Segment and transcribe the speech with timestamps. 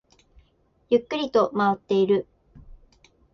[0.89, 2.25] ゆっくりと回っている